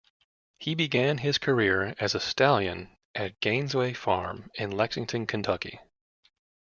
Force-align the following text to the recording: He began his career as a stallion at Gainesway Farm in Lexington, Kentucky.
He 0.57 0.73
began 0.73 1.19
his 1.19 1.37
career 1.37 1.93
as 1.99 2.15
a 2.15 2.19
stallion 2.19 2.97
at 3.13 3.39
Gainesway 3.39 3.95
Farm 3.95 4.49
in 4.55 4.71
Lexington, 4.71 5.27
Kentucky. 5.27 5.79